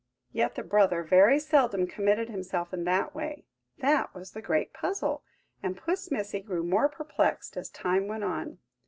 Yet 0.31 0.55
the 0.55 0.63
brother 0.63 1.03
very 1.03 1.37
seldom 1.37 1.85
committed 1.85 2.27
himself 2.27 2.73
in 2.73 2.85
that 2.85 3.13
way–that 3.13 4.15
was 4.15 4.31
the 4.31 4.41
great 4.41 4.73
puzzle, 4.73 5.21
and 5.61 5.77
Puss 5.77 6.09
Missy 6.09 6.39
grew 6.39 6.63
more 6.63 6.89
perplexed 6.89 7.55
as 7.55 7.69
time 7.69 8.07
went 8.07 8.23
on. 8.23 8.57